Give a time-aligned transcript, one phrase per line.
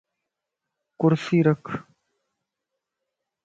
[0.99, 1.65] ڪرسي رک